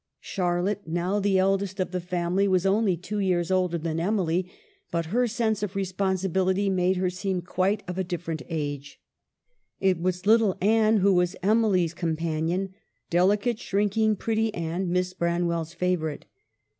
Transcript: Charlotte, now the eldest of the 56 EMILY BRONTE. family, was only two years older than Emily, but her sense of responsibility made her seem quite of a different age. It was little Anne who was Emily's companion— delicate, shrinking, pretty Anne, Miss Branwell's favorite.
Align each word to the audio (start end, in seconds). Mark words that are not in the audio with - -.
Charlotte, 0.19 0.87
now 0.87 1.19
the 1.19 1.37
eldest 1.37 1.79
of 1.79 1.91
the 1.91 1.99
56 1.99 2.13
EMILY 2.13 2.21
BRONTE. 2.23 2.25
family, 2.33 2.47
was 2.47 2.65
only 2.65 2.97
two 2.97 3.19
years 3.19 3.51
older 3.51 3.77
than 3.77 3.99
Emily, 3.99 4.51
but 4.89 5.05
her 5.13 5.27
sense 5.27 5.61
of 5.61 5.75
responsibility 5.75 6.71
made 6.71 6.95
her 6.97 7.11
seem 7.11 7.43
quite 7.43 7.83
of 7.87 7.99
a 7.99 8.03
different 8.03 8.41
age. 8.49 8.99
It 9.79 10.01
was 10.01 10.25
little 10.25 10.57
Anne 10.59 11.01
who 11.01 11.13
was 11.13 11.35
Emily's 11.43 11.93
companion— 11.93 12.73
delicate, 13.11 13.59
shrinking, 13.59 14.15
pretty 14.15 14.51
Anne, 14.55 14.91
Miss 14.91 15.13
Branwell's 15.13 15.75
favorite. 15.75 16.25